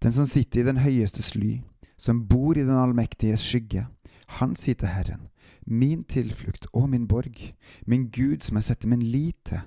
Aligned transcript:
Den 0.00 0.12
som 0.12 0.24
sitter 0.26 0.62
i 0.62 0.64
den 0.64 0.78
høyestes 0.80 1.34
ly, 1.36 1.58
som 2.00 2.22
bor 2.24 2.56
i 2.56 2.62
den 2.64 2.72
allmektiges 2.72 3.42
skygge, 3.44 3.82
han 4.40 4.54
sier 4.56 4.78
til 4.80 4.88
Herren, 4.88 5.26
min 5.68 6.06
tilflukt 6.08 6.64
og 6.72 6.86
min 6.88 7.04
borg, 7.04 7.36
min 7.84 8.06
Gud 8.08 8.46
som 8.46 8.56
jeg 8.56 8.70
setter 8.70 8.88
min 8.88 9.02
lit 9.04 9.36
til. 9.50 9.60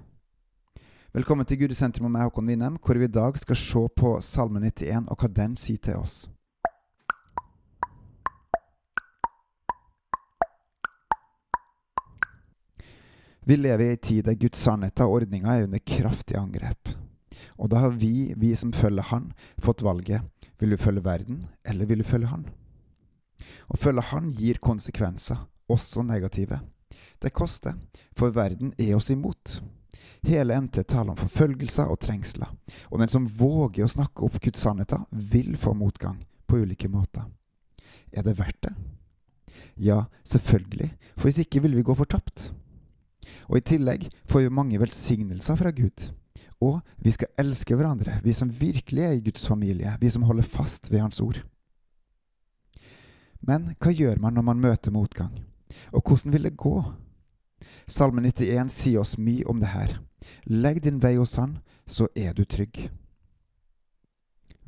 Velkommen 1.14 1.46
til 1.46 1.60
Gud 1.62 1.76
sentrum 1.78 2.10
med 2.10 2.16
meg, 2.16 2.32
Håkon 2.32 2.50
Winnem, 2.50 2.80
hvor 2.82 2.98
vi 2.98 3.06
i 3.06 3.14
dag 3.14 3.38
skal 3.38 3.60
se 3.62 3.84
på 3.94 4.16
Salme 4.26 4.64
91 4.64 5.06
og 5.14 5.22
hva 5.22 5.30
den 5.30 5.54
sier 5.54 5.86
til 5.86 6.02
oss. 6.02 6.24
Vi 13.46 13.62
lever 13.62 13.86
i 13.86 13.94
ei 13.94 14.02
tid 14.02 14.26
der 14.26 14.42
Guds 14.42 14.66
sannheter 14.66 15.06
og 15.06 15.22
ordninger 15.22 15.54
er 15.54 15.70
under 15.70 15.86
kraftig 15.86 16.42
angrep. 16.42 16.90
Og 17.58 17.70
da 17.70 17.84
har 17.84 17.96
vi, 17.98 18.34
vi 18.38 18.54
som 18.56 18.74
følger 18.74 19.10
Han, 19.12 19.32
fått 19.62 19.84
valget 19.86 20.24
vil 20.60 20.74
du 20.74 20.78
følge 20.78 21.04
verden, 21.06 21.46
eller 21.66 21.86
vil 21.86 22.04
du 22.04 22.08
følge 22.08 22.32
Han? 22.32 22.46
Å 23.68 23.78
følge 23.78 24.06
Han 24.14 24.30
gir 24.32 24.62
konsekvenser, 24.64 25.46
også 25.68 26.06
negative. 26.08 26.62
Det 27.20 27.34
koster, 27.34 27.76
for 28.16 28.34
verden 28.36 28.74
er 28.78 28.96
oss 28.96 29.10
imot. 29.12 29.60
Hele 30.24 30.56
NT 30.62 30.86
taler 30.88 31.12
om 31.12 31.20
forfølgelser 31.20 31.92
og 31.92 32.00
trengsler, 32.00 32.48
og 32.92 33.02
den 33.02 33.12
som 33.12 33.28
våger 33.28 33.84
å 33.84 33.92
snakke 33.92 34.24
opp 34.24 34.40
Guds 34.44 34.64
sannheter, 34.64 35.04
vil 35.12 35.58
få 35.60 35.76
motgang 35.76 36.22
på 36.48 36.62
ulike 36.64 36.88
måter. 36.88 37.28
Er 38.14 38.24
det 38.24 38.38
verdt 38.40 38.62
det? 38.64 38.74
Ja, 39.76 40.06
selvfølgelig, 40.24 40.94
for 41.18 41.28
hvis 41.28 41.42
ikke 41.44 41.64
vil 41.66 41.76
vi 41.76 41.84
gå 41.84 41.96
fortapt. 41.98 42.52
Og 43.50 43.58
i 43.60 43.66
tillegg 43.66 44.08
får 44.30 44.46
vi 44.46 44.54
mange 44.54 44.80
velsignelser 44.80 45.60
fra 45.60 45.74
Gud. 45.76 46.14
Og 46.64 46.80
vi 47.04 47.12
skal 47.12 47.32
elske 47.42 47.76
hverandre, 47.76 48.20
vi 48.24 48.34
som 48.36 48.52
virkelig 48.52 49.04
er 49.04 49.18
i 49.18 49.24
Guds 49.26 49.48
familie, 49.50 49.98
vi 50.00 50.12
som 50.14 50.26
holder 50.28 50.48
fast 50.48 50.92
ved 50.92 51.04
Hans 51.04 51.22
ord. 51.24 51.42
Men 53.44 53.74
hva 53.82 53.92
gjør 53.92 54.22
man 54.24 54.38
når 54.38 54.46
man 54.48 54.62
møter 54.64 54.94
motgang? 54.96 55.34
Og 55.92 56.04
hvordan 56.06 56.34
vil 56.34 56.48
det 56.48 56.58
gå? 56.58 56.78
Salme 57.90 58.24
91 58.24 58.72
sier 58.72 59.02
oss 59.02 59.18
mye 59.20 59.44
om 59.50 59.60
det 59.60 59.74
her. 59.74 59.98
Legg 60.48 60.80
din 60.86 61.02
vei 61.04 61.18
hos 61.18 61.36
Han, 61.36 61.58
så 61.86 62.08
er 62.16 62.32
du 62.34 62.46
trygg. 62.46 62.88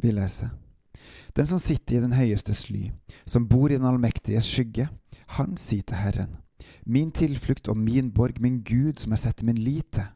Vi 0.03 0.11
leser. 0.11 0.52
Den 1.36 1.48
som 1.48 1.59
sitter 1.59 1.98
i 1.98 2.03
den 2.03 2.16
høyestes 2.16 2.66
ly, 2.70 2.89
som 3.25 3.48
bor 3.48 3.72
i 3.72 3.77
den 3.77 3.88
allmektiges 3.88 4.48
skygge, 4.50 4.89
han 5.38 5.55
sier 5.59 5.83
til 5.88 6.00
Herren, 6.00 6.36
min 6.86 7.11
tilflukt 7.11 7.70
og 7.72 7.77
min 7.77 8.11
borg, 8.11 8.42
min 8.42 8.61
Gud 8.64 9.00
som 9.00 9.16
jeg 9.16 9.23
setter 9.23 9.48
min 9.48 9.59
lit 9.59 9.88
til. 9.95 10.08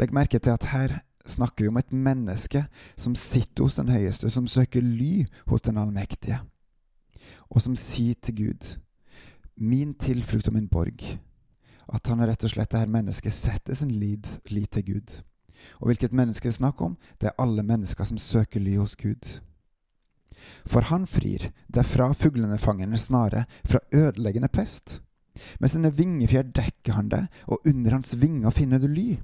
Legg 0.00 0.12
merke 0.14 0.40
til 0.40 0.54
at 0.54 0.70
her 0.72 1.00
snakker 1.28 1.64
vi 1.64 1.70
om 1.70 1.78
et 1.78 1.92
menneske 1.92 2.64
som 2.96 3.14
sitter 3.18 3.66
hos 3.66 3.76
den 3.78 3.92
høyeste, 3.92 4.30
som 4.30 4.48
søker 4.50 4.82
ly 4.82 5.26
hos 5.50 5.62
den 5.62 5.78
allmektige, 5.78 6.40
og 7.50 7.62
som 7.62 7.76
sier 7.78 8.16
til 8.22 8.38
Gud, 8.40 8.78
min 9.56 9.94
tilflukt 9.94 10.48
og 10.48 10.56
min 10.56 10.70
borg, 10.70 11.04
at 11.92 12.08
han 12.08 12.24
rett 12.24 12.44
og 12.44 12.54
slett, 12.54 12.72
det 12.72 12.80
her 12.80 12.90
mennesket, 12.90 13.34
setter 13.34 13.76
sin 13.76 13.92
lid, 13.92 14.26
lid 14.50 14.70
til 14.72 14.86
Gud. 14.94 15.22
Og 15.78 15.90
hvilket 15.90 16.14
menneske 16.16 16.48
det 16.48 16.54
er 16.54 16.60
snakk 16.62 16.80
om? 16.82 16.96
Det 17.20 17.28
er 17.28 17.40
alle 17.42 17.62
mennesker 17.62 18.06
som 18.08 18.18
søker 18.18 18.62
ly 18.62 18.78
hos 18.80 18.96
Gud. 18.96 19.40
For 20.66 20.88
han 20.88 21.06
frir 21.06 21.50
det 21.70 21.84
fra 21.86 22.08
fuglene 22.16 22.58
fangerne 22.58 22.98
snare, 22.98 23.44
fra 23.64 23.82
ødeleggende 23.94 24.50
pest. 24.50 25.00
Med 25.60 25.70
sine 25.70 25.92
vingefjær 25.94 26.50
dekker 26.50 26.96
han 26.96 27.12
deg, 27.12 27.28
og 27.46 27.62
under 27.68 27.98
hans 27.98 28.16
vinger 28.18 28.50
finner 28.50 28.82
du 28.82 28.88
ly. 28.90 29.20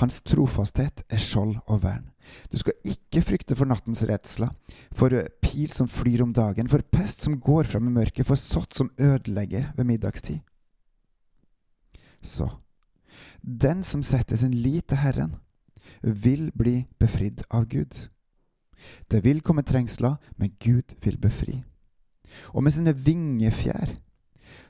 Hans 0.00 0.20
trofasthet 0.26 1.02
er 1.08 1.20
skjold 1.20 1.56
og 1.66 1.82
vern. 1.84 2.10
Du 2.50 2.56
skal 2.58 2.74
ikke 2.86 3.22
frykte 3.22 3.56
for 3.58 3.68
nattens 3.70 4.02
redsler, 4.08 4.50
for 4.94 5.14
pil 5.44 5.72
som 5.74 5.88
flyr 5.90 6.24
om 6.24 6.34
dagen, 6.34 6.68
for 6.68 6.82
pest 6.82 7.22
som 7.22 7.38
går 7.40 7.68
fram 7.70 7.88
i 7.90 7.94
mørket, 7.94 8.26
for 8.26 8.40
sått 8.40 8.74
som 8.74 8.90
ødelegger 8.98 9.70
ved 9.76 9.88
middagstid. 9.88 10.40
Så, 12.22 12.48
den 13.40 13.84
som 13.86 14.02
setter 14.02 14.36
sin 14.40 14.54
lit 14.54 14.88
til 14.90 15.00
Herren, 15.04 15.36
vil 16.02 16.50
bli 16.54 16.80
befridd 16.98 17.44
av 17.54 17.68
Gud. 17.70 17.94
Det 19.10 19.22
vil 19.24 19.40
komme 19.42 19.64
trengsler, 19.66 20.18
men 20.36 20.54
Gud 20.60 20.96
vil 21.04 21.18
befri. 21.18 21.62
Og 22.52 22.64
med 22.66 22.74
sine 22.74 22.92
vingefjær 22.92 23.94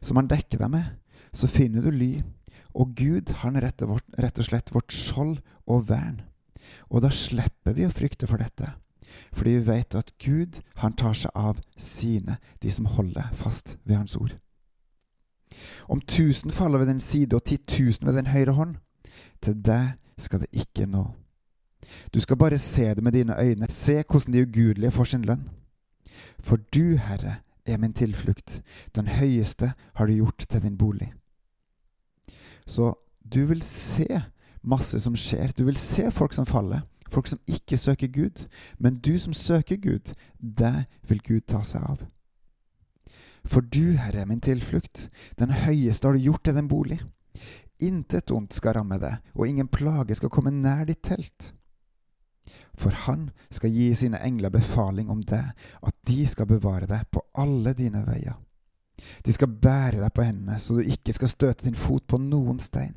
som 0.05 0.21
han 0.21 0.29
dekker 0.31 0.61
deg 0.61 0.73
med, 0.73 0.93
så 1.33 1.49
finner 1.51 1.85
du 1.85 1.91
ly. 1.93 2.13
Og 2.77 2.93
Gud, 2.97 3.33
han 3.41 3.57
er 3.57 3.71
rett 3.71 4.39
og 4.39 4.45
slett 4.45 4.73
vårt 4.75 4.93
skjold 4.93 5.39
og 5.67 5.87
vern. 5.89 6.21
Og 6.93 7.03
da 7.03 7.11
slipper 7.15 7.77
vi 7.77 7.87
å 7.87 7.95
frykte 7.95 8.29
for 8.29 8.43
dette. 8.43 8.75
Fordi 9.33 9.57
vi 9.57 9.67
vet 9.69 9.95
at 9.97 10.13
Gud, 10.21 10.61
han 10.83 10.97
tar 10.99 11.15
seg 11.17 11.33
av 11.35 11.61
sine, 11.81 12.37
de 12.61 12.73
som 12.73 12.89
holder 12.99 13.31
fast 13.37 13.77
ved 13.85 13.97
Hans 13.97 14.17
ord. 14.19 14.37
Om 15.89 16.03
tusen 16.05 16.51
faller 16.51 16.83
ved 16.83 16.91
den 16.91 17.01
side 17.01 17.37
og 17.37 17.47
titusen 17.49 18.07
ved 18.07 18.19
den 18.19 18.33
høyre 18.35 18.57
hånd, 18.59 18.77
til 19.41 19.57
deg 19.65 19.97
skal 20.21 20.43
det 20.43 20.51
ikke 20.53 20.89
nå. 20.91 21.07
Du 22.13 22.21
skal 22.21 22.37
bare 22.37 22.59
se 22.59 22.91
det 22.95 23.05
med 23.05 23.15
dine 23.15 23.37
øyne, 23.41 23.71
se 23.71 24.03
hvordan 24.03 24.35
de 24.35 24.43
ugudelige 24.43 24.91
får 24.91 25.05
sin 25.05 25.25
lønn. 25.25 25.49
For 26.41 26.59
du, 26.75 26.97
Herre, 26.97 27.39
er 27.67 27.79
min 27.79 27.93
tilflukt. 27.93 28.63
Den 28.95 29.09
høyeste 29.09 29.73
har 29.95 30.07
du 30.07 30.13
gjort 30.13 30.45
til 30.49 30.63
din 30.63 30.79
bolig. 30.79 31.13
Så 32.67 32.95
du 33.23 33.45
vil 33.47 33.63
se 33.63 34.23
masse 34.67 35.01
som 35.01 35.17
skjer. 35.19 35.55
Du 35.57 35.65
vil 35.65 35.79
se 35.79 36.11
folk 36.11 36.35
som 36.35 36.47
faller. 36.47 36.85
Folk 37.11 37.31
som 37.31 37.41
ikke 37.47 37.79
søker 37.79 38.11
Gud. 38.11 38.47
Men 38.79 38.99
du 38.99 39.19
som 39.19 39.35
søker 39.35 39.77
Gud, 39.77 40.13
det 40.39 40.87
vil 41.09 41.23
Gud 41.23 41.47
ta 41.47 41.63
seg 41.67 41.83
av. 41.87 42.07
For 43.47 43.63
du, 43.63 43.95
Herre, 43.95 44.25
er 44.25 44.31
min 44.31 44.43
tilflukt. 44.43 45.07
Den 45.39 45.55
høyeste 45.55 46.09
har 46.09 46.17
du 46.17 46.25
gjort 46.25 46.43
til 46.45 46.57
din 46.59 46.69
bolig. 46.69 46.99
Intet 47.79 48.33
ondt 48.35 48.57
skal 48.57 48.79
ramme 48.79 48.99
deg, 48.99 49.21
og 49.37 49.47
ingen 49.47 49.69
plage 49.69 50.17
skal 50.19 50.33
komme 50.33 50.51
nær 50.51 50.87
ditt 50.89 51.05
telt. 51.07 51.53
For 52.77 52.93
han 53.07 53.31
skal 53.53 53.73
gi 53.73 53.91
sine 53.97 54.21
engler 54.25 54.51
befaling 54.53 55.11
om 55.13 55.23
det, 55.25 55.45
at 55.83 55.97
de 56.09 56.27
skal 56.29 56.49
bevare 56.51 56.89
deg 56.91 57.07
på 57.13 57.23
alle 57.39 57.73
dine 57.77 58.03
veier. 58.09 58.35
De 59.25 59.35
skal 59.35 59.51
bære 59.51 60.01
deg 60.01 60.13
på 60.15 60.25
hendene, 60.27 60.59
så 60.61 60.77
du 60.77 60.87
ikke 60.87 61.15
skal 61.17 61.33
støte 61.33 61.67
din 61.67 61.79
fot 61.79 62.07
på 62.09 62.21
noen 62.23 62.61
stein. 62.63 62.95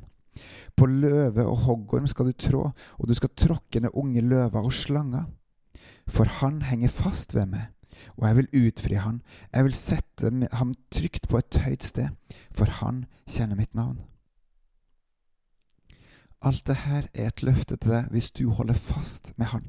På 0.76 0.86
løve 0.86 1.44
og 1.44 1.64
hoggorm 1.66 2.06
skal 2.10 2.30
du 2.30 2.36
trå, 2.38 2.62
og 2.98 3.08
du 3.08 3.14
skal 3.18 3.34
tråkke 3.36 3.82
ned 3.82 3.96
unge 3.98 4.22
løver 4.24 4.62
og 4.62 4.72
slanger. 4.72 5.28
For 6.10 6.28
han 6.40 6.62
henger 6.66 6.92
fast 6.94 7.34
ved 7.34 7.50
meg, 7.52 7.70
og 8.16 8.28
jeg 8.28 8.38
vil 8.38 8.66
utfri 8.66 9.00
han, 9.00 9.20
jeg 9.52 9.66
vil 9.66 9.76
sette 9.76 10.30
ham 10.56 10.74
trygt 10.94 11.28
på 11.28 11.38
et 11.38 11.60
høyt 11.64 11.86
sted, 11.86 12.14
for 12.54 12.80
han 12.80 13.04
kjenner 13.28 13.58
mitt 13.58 13.74
navn. 13.74 14.00
Alt 16.40 16.64
det 16.66 16.78
her 16.86 17.08
er 17.12 17.28
et 17.28 17.42
løfte 17.44 17.76
til 17.76 17.92
deg 17.92 18.08
hvis 18.14 18.30
du 18.32 18.46
holder 18.56 18.78
fast 18.80 19.34
med 19.36 19.52
Han. 19.52 19.66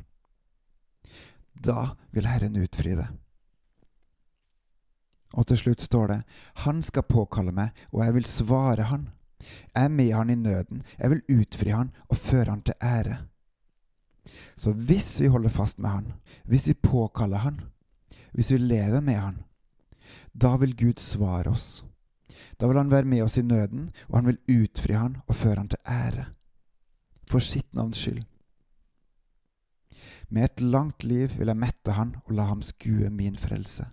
Da 1.52 1.98
vil 2.16 2.30
Herren 2.32 2.56
utfri 2.62 2.96
deg. 2.96 3.10
Og 5.34 5.48
til 5.48 5.58
slutt 5.58 5.82
står 5.82 6.08
det, 6.08 6.22
Han 6.56 6.84
skal 6.84 7.08
påkalle 7.08 7.52
meg, 7.52 7.70
og 7.92 8.06
jeg 8.06 8.14
vil 8.14 8.26
svare 8.26 8.84
Han. 8.84 9.10
Jeg 9.76 9.84
er 9.86 9.90
med 9.90 10.14
Han 10.14 10.30
i 10.30 10.36
nøden, 10.36 10.84
jeg 11.00 11.10
vil 11.10 11.40
utfri 11.42 11.70
Han 11.70 11.92
og 12.10 12.18
føre 12.18 12.50
Han 12.50 12.62
til 12.62 12.74
ære. 12.82 13.18
Så 14.56 14.74
hvis 14.74 15.20
vi 15.22 15.28
holder 15.28 15.50
fast 15.50 15.80
med 15.80 15.90
Han, 15.90 16.12
hvis 16.46 16.68
vi 16.68 16.74
påkaller 16.74 17.38
Han, 17.38 17.62
hvis 18.34 18.52
vi 18.52 18.58
lever 18.58 19.02
med 19.02 19.16
Han, 19.16 19.42
da 20.34 20.56
vil 20.58 20.78
Gud 20.78 21.00
svare 21.00 21.50
oss. 21.50 21.86
Da 22.60 22.68
vil 22.68 22.78
Han 22.78 22.92
være 22.92 23.06
med 23.06 23.24
oss 23.24 23.38
i 23.38 23.42
nøden, 23.42 23.90
og 24.10 24.18
Han 24.18 24.28
vil 24.28 24.64
utfri 24.64 24.94
Han 24.94 25.18
og 25.28 25.36
føre 25.36 25.58
Han 25.58 25.70
til 25.70 25.80
ære 25.86 26.26
for 27.32 27.44
sitt 27.44 27.70
navns 27.74 28.02
skyld. 28.02 28.26
Med 30.32 30.48
et 30.48 30.62
langt 30.64 31.04
liv 31.04 31.34
vil 31.38 31.52
jeg 31.52 31.60
mette 31.60 31.96
han 31.96 32.16
og 32.26 32.36
la 32.36 32.48
ham 32.52 32.62
skue 32.64 33.10
min 33.12 33.38
frelse. 33.40 33.88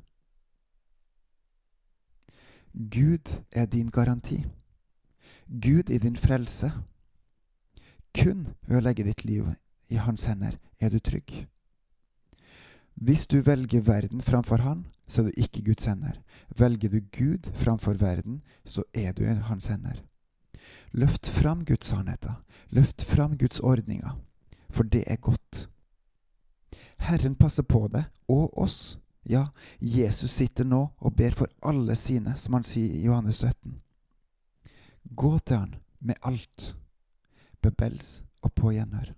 Gud 2.73 3.43
er 3.53 3.67
din 3.67 3.91
garanti. 3.91 4.45
Gud 5.49 5.91
i 5.91 5.99
din 5.99 6.17
frelse. 6.17 6.73
Kun 8.15 8.47
ved 8.67 8.79
å 8.79 8.85
legge 8.85 9.05
ditt 9.07 9.25
liv 9.25 9.55
i 9.89 10.01
hans 10.01 10.25
hender 10.29 10.59
er 10.81 10.91
du 10.93 10.99
trygg. 10.99 11.47
Hvis 12.95 13.27
du 13.27 13.41
velger 13.41 13.81
verden 13.87 14.21
framfor 14.21 14.63
han, 14.65 14.87
så 15.07 15.23
er 15.23 15.27
du 15.27 15.41
ikke 15.43 15.65
Guds 15.71 15.85
hender. 15.85 16.19
Velger 16.59 16.91
du 16.91 17.01
Gud 17.01 17.51
framfor 17.55 17.95
verden, 17.95 18.43
så 18.65 18.83
er 18.95 19.13
du 19.13 19.23
i 19.23 19.35
hans 19.49 19.67
hender. 19.67 20.03
Løft 20.93 21.29
fram 21.29 21.65
Guds 21.65 21.87
sannheter. 21.87 22.43
Løft 22.71 23.05
fram 23.05 23.39
Guds 23.39 23.61
ordninger, 23.61 24.19
for 24.71 24.83
det 24.83 25.05
er 25.07 25.17
godt. 25.17 25.69
Herren 26.99 27.37
passer 27.37 27.63
på 27.63 27.87
deg 27.89 28.05
og 28.29 28.59
oss. 28.59 28.99
Ja, 29.23 29.49
Jesus 29.79 30.33
sitter 30.33 30.65
nå 30.65 30.81
og 30.99 31.17
ber 31.17 31.35
for 31.37 31.51
alle 31.63 31.97
sine, 31.97 32.37
som 32.37 32.57
han 32.57 32.67
sier 32.67 32.95
i 32.95 33.05
Johannes 33.05 33.43
17. 33.43 33.81
Gå 35.19 35.39
til 35.39 35.57
han 35.57 35.75
med 35.99 36.21
alt. 36.23 36.75
Bebels 37.63 38.23
og 38.43 38.53
på 38.55 38.73
gjenhør. 38.77 39.13